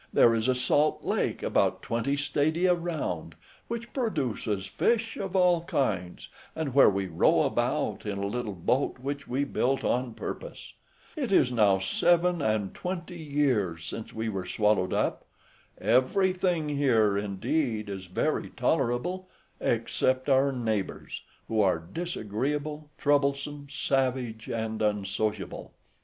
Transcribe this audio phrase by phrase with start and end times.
[0.11, 3.35] There is a salt lake, about twenty stadia round,
[3.67, 8.97] which produces fish of all kinds, and where we row about in a little boat
[8.97, 10.73] which we built on purpose.
[11.15, 15.23] It is now seven and twenty years since we were swallowed up.
[15.79, 19.29] Everything here, indeed, is very tolerable,
[19.59, 25.73] except our neighbours, who are disagreeable, troublesome, savage, and unsociable."